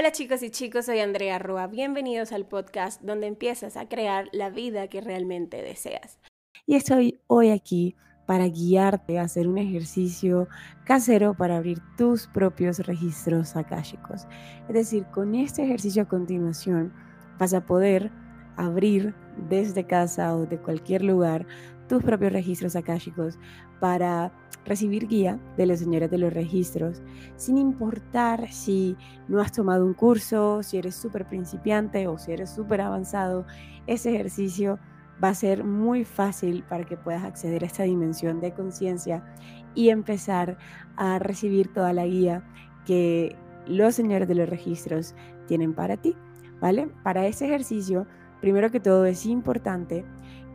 [0.00, 1.66] Hola chicos y chicos, soy Andrea Rua.
[1.66, 6.18] Bienvenidos al podcast donde empiezas a crear la vida que realmente deseas.
[6.66, 10.48] Y estoy hoy aquí para guiarte a hacer un ejercicio
[10.86, 14.26] casero para abrir tus propios registros akáshicos.
[14.68, 16.94] Es decir, con este ejercicio a continuación
[17.38, 18.10] vas a poder
[18.56, 19.14] abrir
[19.50, 21.46] desde casa o de cualquier lugar
[21.90, 23.38] tus propios registros akáshicos
[23.80, 24.32] para
[24.64, 27.02] recibir guía de los señores de los registros,
[27.36, 32.50] sin importar si no has tomado un curso, si eres súper principiante o si eres
[32.50, 33.46] súper avanzado,
[33.86, 34.78] ese ejercicio
[35.22, 39.24] va a ser muy fácil para que puedas acceder a esta dimensión de conciencia
[39.74, 40.58] y empezar
[40.96, 42.44] a recibir toda la guía
[42.86, 43.36] que
[43.66, 45.14] los señores de los registros
[45.46, 46.16] tienen para ti,
[46.60, 46.88] ¿vale?
[47.02, 48.06] Para ese ejercicio,
[48.40, 50.04] primero que todo es importante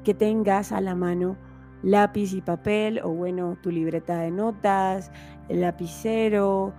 [0.04, 1.38] que tengas a la mano
[1.84, 5.12] lápiz y papel o bueno, tu libreta de notas,
[5.50, 6.74] el lapicero,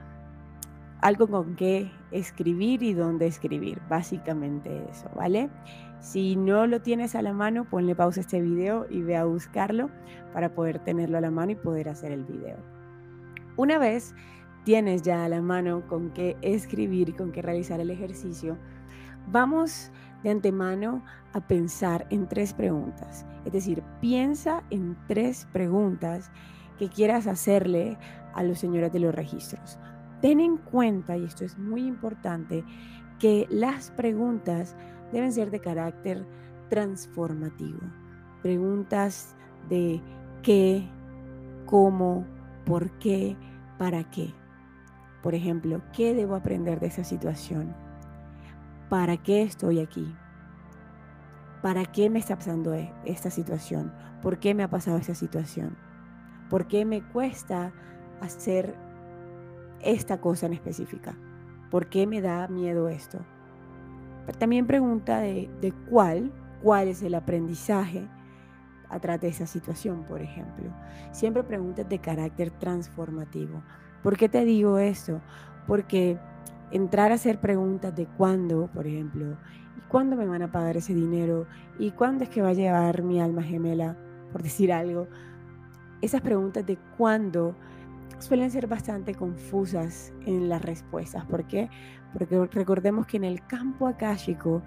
[1.00, 5.50] algo con que escribir y dónde escribir, básicamente eso, ¿vale?
[6.00, 9.24] Si no lo tienes a la mano, ponle pausa a este video y ve a
[9.24, 9.90] buscarlo
[10.32, 12.56] para poder tenerlo a la mano y poder hacer el video.
[13.56, 14.14] Una vez
[14.64, 18.58] tienes ya a la mano con qué escribir y con qué realizar el ejercicio,
[19.28, 19.90] vamos
[20.26, 23.24] de antemano a pensar en tres preguntas.
[23.44, 26.32] Es decir, piensa en tres preguntas
[26.80, 27.96] que quieras hacerle
[28.34, 29.78] a los señores de los registros.
[30.20, 32.64] Ten en cuenta, y esto es muy importante,
[33.20, 34.74] que las preguntas
[35.12, 36.26] deben ser de carácter
[36.70, 37.78] transformativo.
[38.42, 39.36] Preguntas
[39.68, 40.02] de
[40.42, 40.88] qué,
[41.66, 42.26] cómo,
[42.64, 43.36] por qué,
[43.78, 44.34] para qué.
[45.22, 47.85] Por ejemplo, ¿qué debo aprender de esa situación?
[48.88, 50.14] ¿Para qué estoy aquí?
[51.60, 53.92] ¿Para qué me está pasando e-, esta situación?
[54.22, 55.76] ¿Por qué me ha pasado esta situación?
[56.48, 57.72] ¿Por qué me cuesta
[58.20, 58.76] hacer
[59.80, 61.16] esta cosa en específica?
[61.70, 63.18] ¿Por qué me da miedo esto?
[64.38, 66.32] También pregunta de, cuál,
[66.62, 68.08] cuál es el aprendizaje
[68.88, 70.70] a través de esa situación, por ejemplo.
[71.10, 73.62] Siempre preguntas de carácter transformativo.
[74.02, 75.20] ¿Por qué te digo esto?
[75.66, 76.18] Porque
[76.70, 79.36] entrar a hacer preguntas de cuándo, por ejemplo,
[79.76, 81.46] y cuándo me van a pagar ese dinero,
[81.78, 83.96] y cuándo es que va a llegar mi alma gemela,
[84.32, 85.08] por decir algo.
[86.02, 87.54] Esas preguntas de cuándo
[88.18, 91.24] suelen ser bastante confusas en las respuestas.
[91.26, 91.68] ¿Por qué?
[92.12, 94.62] Porque recordemos que en el campo akáshico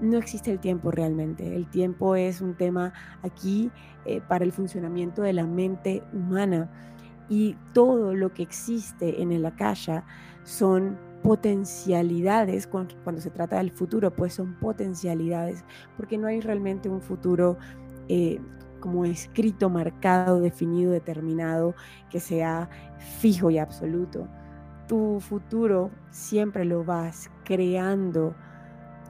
[0.00, 1.54] no existe el tiempo realmente.
[1.54, 3.70] El tiempo es un tema aquí
[4.04, 6.70] eh, para el funcionamiento de la mente humana
[7.28, 10.04] y todo lo que existe en el akasha
[10.42, 15.64] son potencialidades cuando, se trata del futuro, pues son potencialidades,
[15.96, 17.56] porque no hay realmente un futuro
[18.08, 18.40] eh,
[18.80, 21.74] como escrito, marcado, definido, determinado,
[22.10, 22.68] que sea
[23.20, 24.28] fijo y absoluto.
[24.88, 28.34] Tu futuro siempre lo vas creando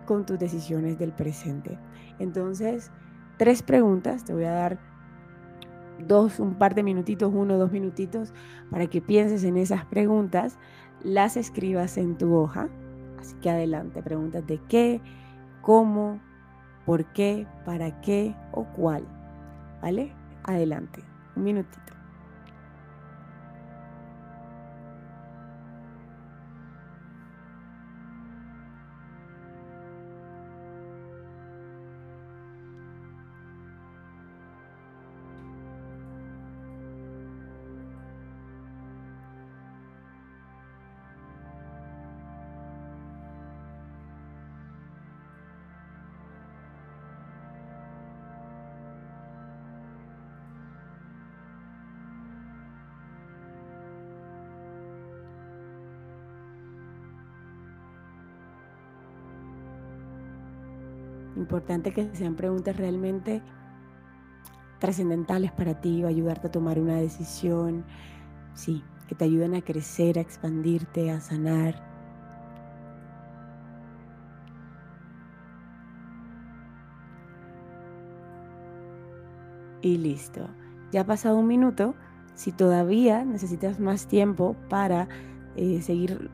[0.05, 1.79] con tus decisiones del presente.
[2.19, 2.91] Entonces,
[3.39, 4.79] tres preguntas, te voy a dar
[6.07, 8.33] dos, un par de minutitos, uno, dos minutitos,
[8.71, 10.59] para que pienses en esas preguntas,
[11.05, 12.69] las escribas en tu hoja.
[13.21, 15.01] Así que adelante, preguntas de qué,
[15.61, 16.21] cómo,
[16.85, 19.05] por qué, para qué o cuál.
[19.81, 20.13] ¿Vale?
[20.45, 21.03] Adelante,
[21.37, 21.93] un minutito.
[61.63, 63.41] Importante que sean preguntas realmente
[64.81, 67.85] trascendentales para ti, o ayudarte a tomar una decisión,
[68.53, 71.77] sí, que te ayuden a crecer, a expandirte, a sanar.
[79.83, 80.49] Y listo.
[80.91, 81.95] Ya ha pasado un minuto.
[82.35, 85.07] Si todavía necesitas más tiempo para
[85.55, 86.29] eh, seguir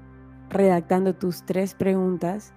[0.49, 2.55] redactando tus tres preguntas,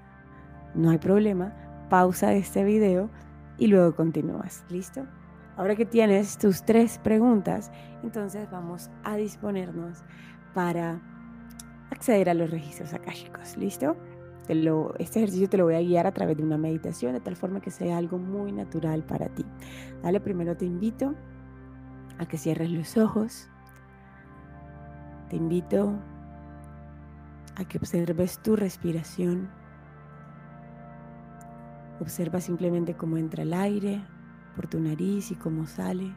[0.74, 1.61] no hay problema
[1.92, 3.10] pausa este video
[3.58, 4.64] y luego continúas.
[4.70, 5.06] ¿Listo?
[5.58, 7.70] Ahora que tienes tus tres preguntas,
[8.02, 10.00] entonces vamos a disponernos
[10.54, 11.02] para
[11.90, 13.58] acceder a los registros akáshicos.
[13.58, 13.98] ¿Listo?
[15.00, 17.62] este ejercicio te lo voy a guiar a través de una meditación de tal forma
[17.62, 19.46] que sea algo muy natural para ti.
[20.02, 21.14] Dale, primero te invito
[22.20, 23.50] a que cierres los ojos.
[25.30, 25.94] Te invito
[27.56, 29.61] a que observes tu respiración.
[32.02, 34.04] Observa simplemente cómo entra el aire
[34.56, 36.12] por tu nariz y cómo sale.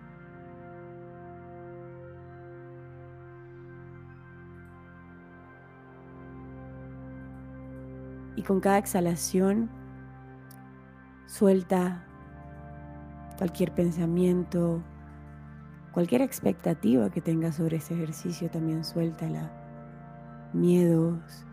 [8.35, 9.69] Y con cada exhalación
[11.27, 12.03] suelta
[13.37, 14.83] cualquier pensamiento,
[15.93, 19.53] cualquier expectativa que tengas sobre ese ejercicio, también suéltala.
[20.55, 21.45] Miedos,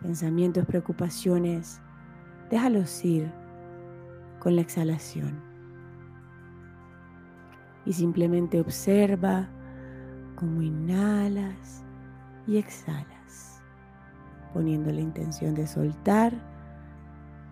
[0.00, 1.80] pensamientos, preocupaciones,
[2.50, 3.39] déjalos ir
[4.40, 5.40] con la exhalación.
[7.86, 9.48] Y simplemente observa
[10.34, 11.84] cómo inhalas
[12.46, 13.62] y exhalas,
[14.52, 16.32] poniendo la intención de soltar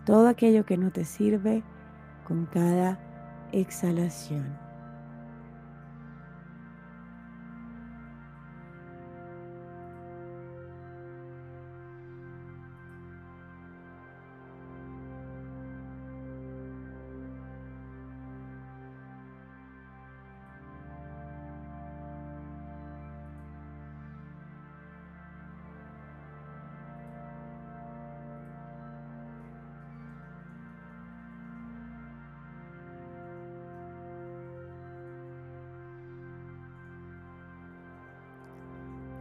[0.04, 1.62] todo aquello que no te sirve
[2.26, 2.98] con cada
[3.52, 4.67] exhalación.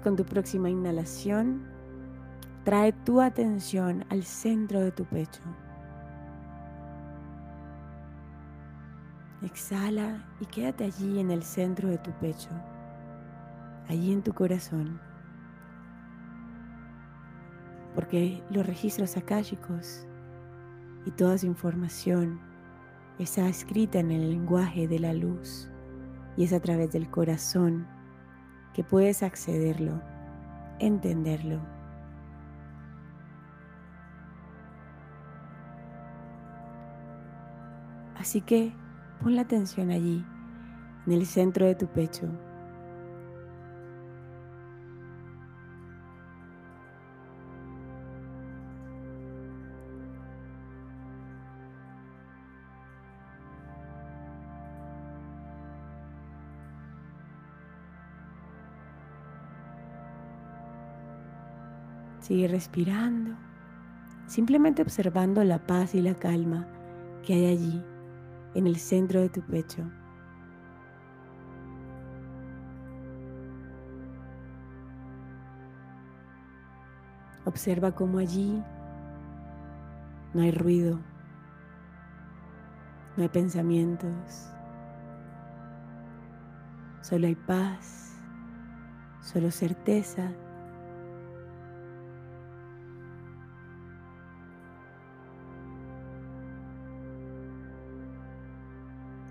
[0.08, 1.68] Con tu próxima inhalación,
[2.64, 5.42] trae tu atención al centro de tu pecho.
[9.42, 12.48] Exhala y quédate allí en el centro de tu pecho,
[13.90, 14.98] allí en tu corazón.
[17.94, 20.08] Porque los registros akáshicos
[21.06, 22.40] y toda su información
[23.20, 25.70] está escrita en el lenguaje de la luz
[26.38, 27.97] y es a través del corazón
[28.78, 30.00] que puedes accederlo,
[30.78, 31.60] entenderlo.
[38.16, 38.72] Así que
[39.20, 40.24] pon la atención allí,
[41.08, 42.28] en el centro de tu pecho.
[62.20, 63.36] Sigue respirando,
[64.26, 66.68] simplemente observando la paz y la calma
[67.24, 67.84] que hay allí,
[68.56, 69.84] en el centro de tu pecho.
[77.46, 78.62] Observa cómo allí
[80.34, 81.00] no hay ruido,
[83.16, 84.52] no hay pensamientos,
[87.02, 88.18] solo hay paz,
[89.22, 90.32] solo certeza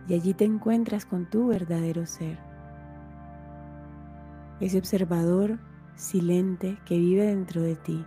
[0.09, 2.39] y allí te encuentras con tu verdadero ser.
[4.61, 5.59] Ese observador
[5.97, 8.05] silente que vive dentro de ti.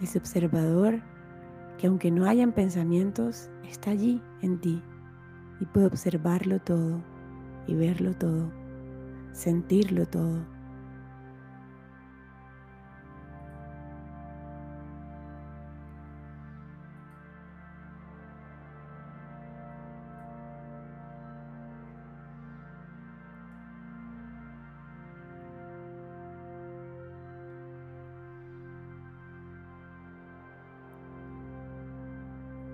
[0.00, 1.00] Ese observador
[1.78, 4.82] que aunque no hayan pensamientos, está allí en ti
[5.60, 7.02] y puede observarlo todo
[7.66, 8.50] y verlo todo,
[9.32, 10.51] sentirlo todo.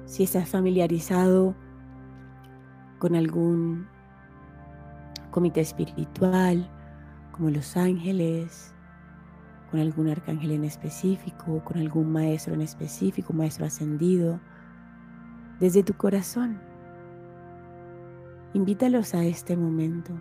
[0.09, 1.55] Si estás familiarizado
[2.99, 3.87] con algún
[5.31, 6.67] comité espiritual,
[7.31, 8.75] como los ángeles,
[9.71, 14.41] con algún arcángel en específico, con algún maestro en específico, maestro ascendido,
[15.61, 16.59] desde tu corazón.
[18.55, 20.19] Invítalos a este momento.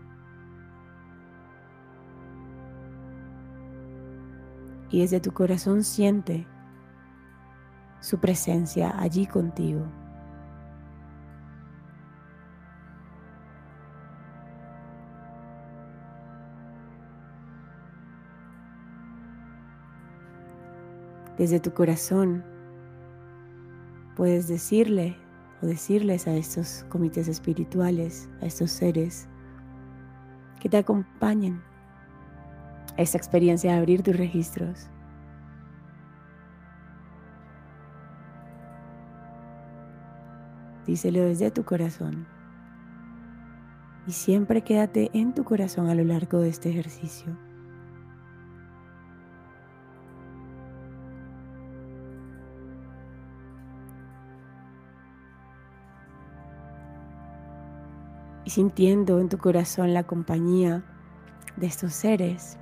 [4.90, 6.46] Y desde tu corazón siente
[8.00, 9.86] su presencia allí contigo.
[21.38, 22.44] Desde tu corazón
[24.16, 25.16] puedes decirle
[25.62, 29.28] o decirles a estos comités espirituales, a estos seres,
[30.60, 31.62] que te acompañen
[32.98, 34.90] a esta experiencia de abrir tus registros
[40.88, 42.26] Díselo desde tu corazón.
[44.08, 47.38] y siempre quédate en tu corazón a lo largo de este ejercicio.
[58.46, 60.86] Y sintiendo en tu corazón la compañía
[61.58, 62.58] de estos seres,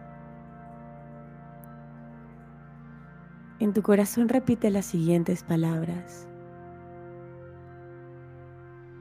[3.60, 6.28] en tu corazón repite las siguientes palabras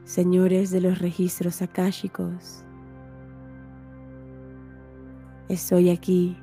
[0.05, 2.63] señores de los registros akáshicos.
[5.49, 6.37] Estoy aquí,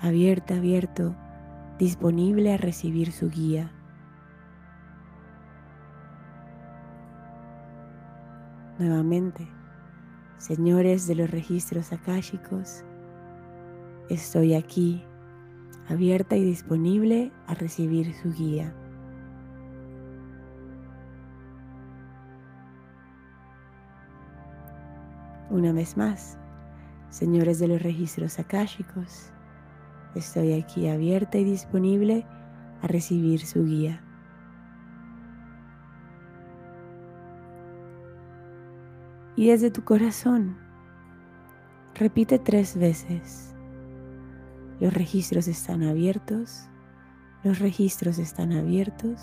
[0.00, 1.14] abierta, abierto,
[1.78, 3.70] disponible a recibir su guía.
[8.78, 9.46] Nuevamente,
[10.38, 12.82] señores de los registros akáshicos,
[14.08, 15.04] estoy aquí,
[15.86, 18.74] abierta y disponible a recibir su guía.
[25.50, 26.36] Una vez más,
[27.08, 29.30] señores de los registros akáshicos,
[30.14, 32.26] estoy aquí abierta y disponible
[32.82, 34.02] a recibir su guía.
[39.36, 40.58] Y desde tu corazón,
[41.94, 43.54] repite tres veces.
[44.80, 46.68] Los registros están abiertos,
[47.42, 49.20] los registros están abiertos,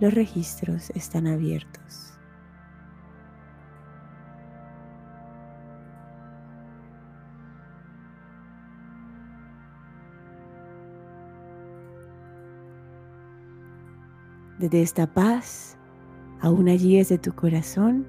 [0.00, 2.19] los registros están abiertos.
[14.60, 15.78] Desde esta paz,
[16.42, 18.06] aún allí desde tu corazón.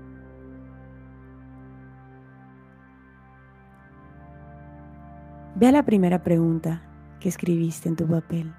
[5.55, 6.81] Ve a la primera pregunta
[7.21, 8.53] que escribiste en tu papel.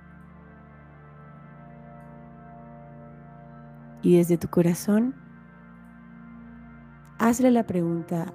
[4.00, 5.14] Y desde tu corazón,
[7.18, 8.32] hazle la pregunta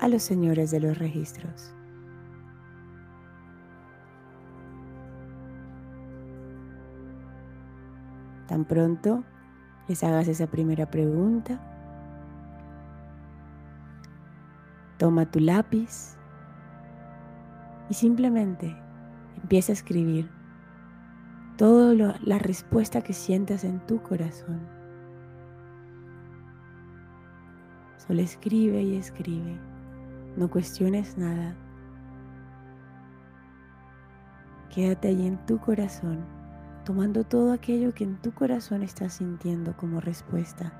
[0.00, 1.75] a los señores de los registros.
[8.46, 9.24] Tan pronto
[9.88, 11.60] les hagas esa primera pregunta,
[14.98, 16.16] toma tu lápiz
[17.88, 18.76] y simplemente
[19.40, 20.30] empieza a escribir
[21.56, 24.60] toda la respuesta que sientas en tu corazón.
[27.96, 29.58] Solo escribe y escribe,
[30.36, 31.56] no cuestiones nada.
[34.72, 36.35] Quédate ahí en tu corazón
[36.86, 40.72] tomando todo aquello que en tu corazón estás sintiendo como respuesta.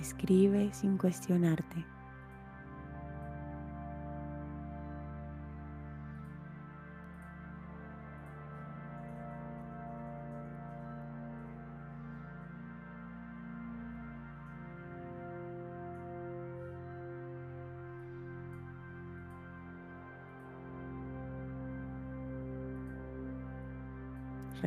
[0.00, 1.95] Escribe sin cuestionarte.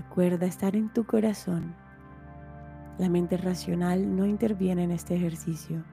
[0.09, 1.75] Recuerda estar en tu corazón.
[2.97, 5.83] La mente racional no interviene en este ejercicio.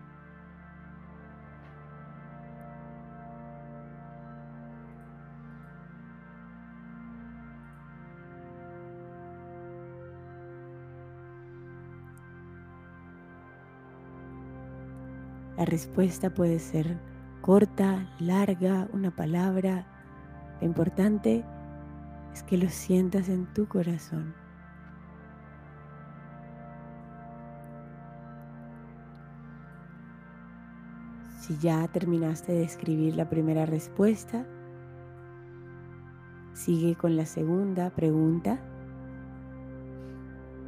[15.59, 16.99] La respuesta puede ser
[17.43, 19.87] corta, larga, una palabra.
[20.63, 21.45] Lo importante
[22.37, 24.35] es que lo sientas en tu corazón.
[31.41, 34.45] Si ya terminaste de escribir la primera respuesta,
[36.53, 38.59] sigue con la segunda pregunta.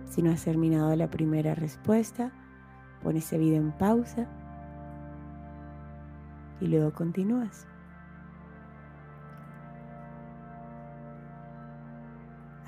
[0.06, 2.32] Si no has terminado la primera respuesta,
[3.02, 4.26] pon ese video en pausa
[6.62, 7.66] y luego continúas.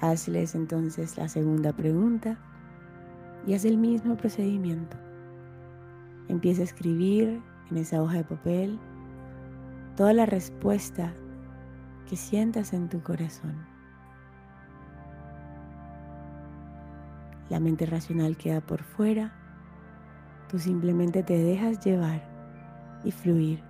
[0.00, 2.38] Hazles entonces la segunda pregunta
[3.46, 4.96] y haz el mismo procedimiento.
[6.28, 8.78] Empieza a escribir en esa hoja de papel
[9.96, 11.12] toda la respuesta
[12.08, 13.66] que sientas en tu corazón.
[17.50, 19.32] La mente racional queda por fuera,
[20.48, 22.22] tú simplemente te dejas llevar
[23.04, 23.69] y fluir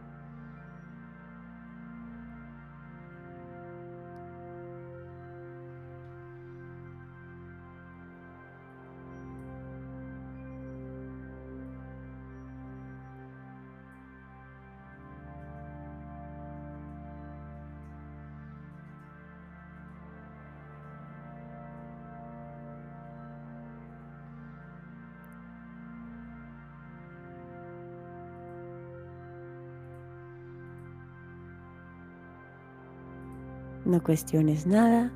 [33.91, 35.11] No cuestiones nada.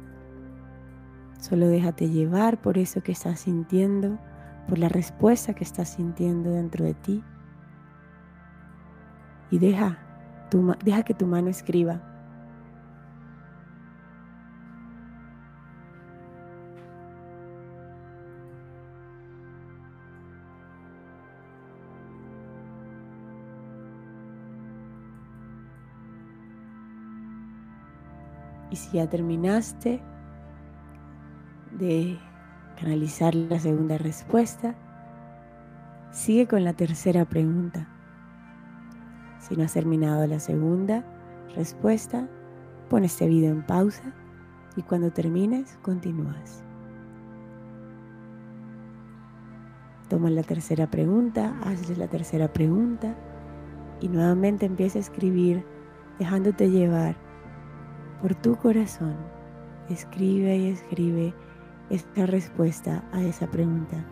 [1.38, 4.18] Solo déjate llevar por eso que estás sintiendo,
[4.68, 7.22] por la respuesta que estás sintiendo dentro de ti.
[9.52, 9.96] Y deja,
[10.50, 12.02] tu, deja que tu mano escriba
[28.74, 30.00] Y si ya terminaste
[31.78, 32.18] de
[32.76, 34.74] canalizar la segunda respuesta,
[36.10, 37.86] sigue con la tercera pregunta.
[39.38, 41.04] Si no has terminado la segunda
[41.54, 42.28] respuesta,
[42.90, 44.12] pon este video en pausa
[44.74, 46.64] y cuando termines continúas.
[50.08, 53.14] Toma la tercera pregunta, hazle la tercera pregunta
[54.00, 55.64] y nuevamente empieza a escribir
[56.18, 57.23] dejándote llevar
[58.24, 59.14] por tu corazón,
[59.90, 61.34] escribe y escribe
[61.90, 64.02] esta respuesta a esa pregunta.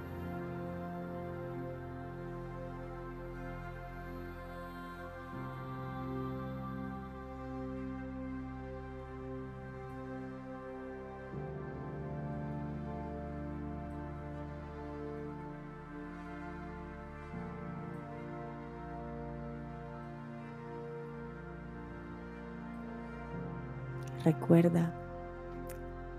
[24.25, 24.95] Recuerda,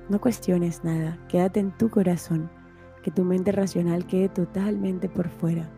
[0.10, 2.50] no cuestiones nada, quédate en tu corazón,
[3.02, 5.70] que tu mente racional quede totalmente por fuera.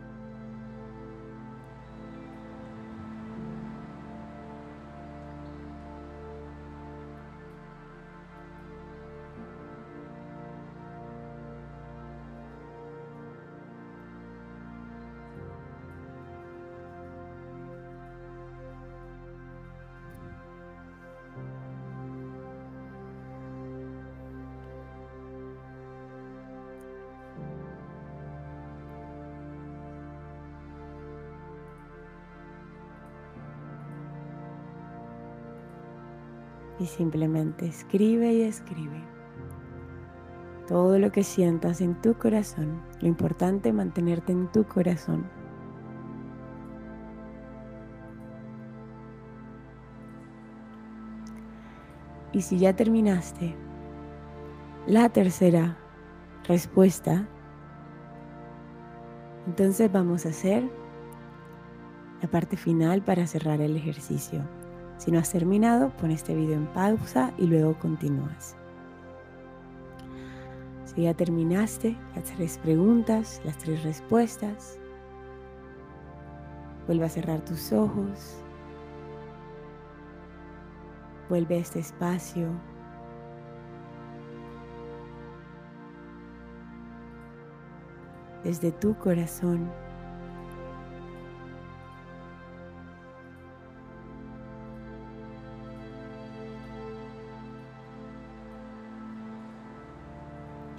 [36.79, 39.01] Y simplemente escribe y escribe.
[40.67, 45.25] Todo lo que sientas en tu corazón, lo importante es mantenerte en tu corazón.
[52.33, 53.55] Y si ya terminaste
[54.87, 55.77] la tercera
[56.47, 57.27] respuesta,
[59.47, 60.69] entonces vamos a hacer
[62.21, 64.41] la parte final para cerrar el ejercicio.
[64.97, 68.55] Si no has terminado, pon este video en pausa y luego continúas.
[70.85, 74.79] Si ya terminaste las tres preguntas, las tres respuestas,
[76.87, 78.41] vuelve a cerrar tus ojos.
[81.27, 82.49] Vuelve a este espacio.
[88.43, 89.69] Desde tu corazón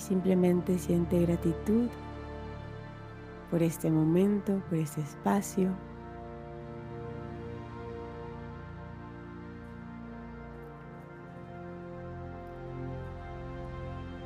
[0.06, 1.88] Simplemente siente gratitud
[3.50, 5.70] por este momento, por este espacio.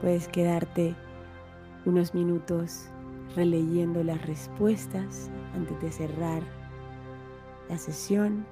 [0.02, 0.94] Puedes quedarte
[1.86, 2.90] unos minutos
[3.34, 6.42] releyendo las respuestas antes de cerrar
[7.70, 8.44] la sesión.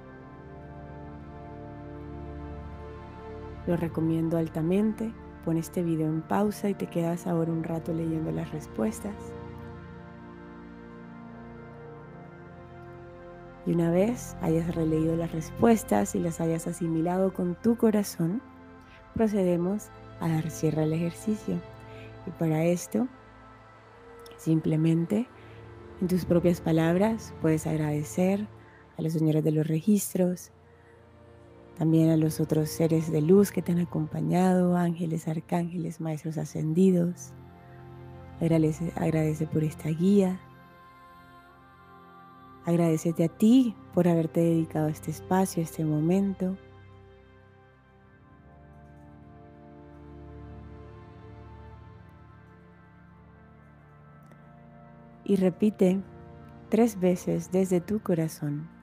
[3.67, 5.13] Lo recomiendo altamente.
[5.49, 9.15] Pon este video en pausa y te quedas ahora un rato leyendo las respuestas.
[13.65, 18.43] Y una vez hayas releído las respuestas y las hayas asimilado con tu corazón,
[19.15, 19.89] procedemos
[20.21, 21.59] a dar cierre al ejercicio.
[22.27, 23.09] Y para esto,
[24.37, 25.29] simplemente
[26.03, 28.47] en tus propias palabras puedes agradecer
[28.99, 30.53] a los señores de los registros,
[31.79, 37.33] también a los otros seres de luz que te han acompañado, ángeles, arcángeles, maestros ascendidos.
[38.41, 40.41] Agradece, agradece por esta guía.
[42.65, 46.57] Agradecete a ti por haberte dedicado este espacio, este momento.
[55.25, 56.01] Y repite
[56.71, 58.78] tres veces desde tu corazón.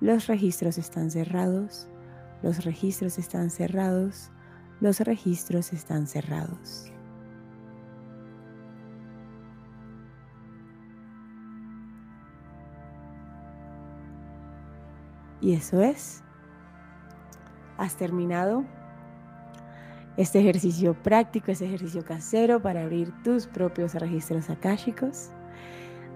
[0.00, 1.86] Los registros están cerrados,
[2.42, 4.30] los registros están cerrados,
[4.80, 6.90] los registros están cerrados.
[15.42, 16.22] Y eso es.
[17.76, 18.64] Has terminado
[20.16, 25.30] este ejercicio práctico, este ejercicio casero para abrir tus propios registros akáshicos.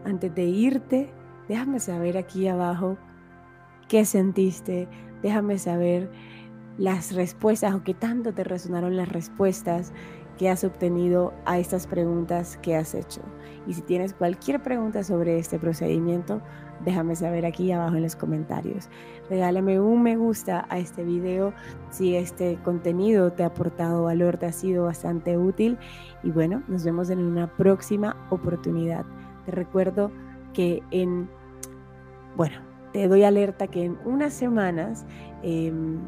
[0.07, 1.11] Antes de irte,
[1.49, 2.99] déjame saber aquí abajo
[3.89, 4.89] qué sentiste,
[5.23, 6.11] déjame saber
[6.79, 9.93] las respuestas o qué tanto te resonaron las respuestas
[10.39, 13.21] que has obtenido a estas preguntas que has hecho.
[13.67, 16.43] Y si tienes cualquier pregunta sobre este procedimiento,
[16.85, 18.89] déjame saber aquí abajo en los comentarios.
[19.31, 21.55] Regálame un me gusta a este video
[21.91, 25.79] si este contenido te ha aportado valor, te ha sido bastante útil.
[26.23, 29.07] Y bueno, nos vemos en una próxima oportunidad.
[29.47, 30.11] Te recuerdo
[30.53, 31.31] que en,
[32.37, 35.05] bueno, te doy alerta que en unas semanas,
[35.43, 35.99] em,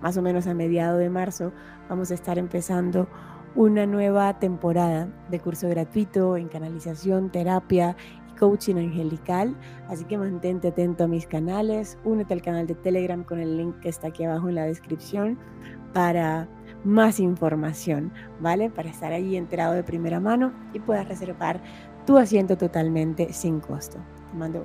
[0.00, 1.52] más o menos a mediado de marzo,
[1.88, 3.08] vamos a estar empezando
[3.56, 7.96] una nueva temporada de curso gratuito en canalización, terapia
[8.30, 9.56] y coaching angelical.
[9.88, 13.80] Así que mantente atento a mis canales, únete al canal de Telegram con el link
[13.80, 15.36] que está aquí abajo en la descripción
[15.92, 16.48] para
[16.84, 18.70] más información, ¿vale?
[18.70, 21.60] Para estar ahí enterado de primera mano y puedas reservar
[22.06, 23.98] tu asiento totalmente sin costo.
[24.30, 24.64] Te mando